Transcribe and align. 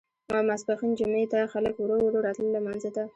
ماسپښین 0.47 0.91
جمعې 0.99 1.25
ته 1.31 1.39
خلک 1.53 1.75
ورو 1.77 1.97
ورو 2.05 2.23
راتلل 2.25 2.49
لمانځه 2.55 2.89
ته. 2.95 3.03